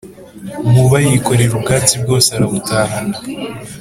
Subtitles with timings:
[0.71, 3.15] Nkuba yikorera ubwatsi bwose arabutahana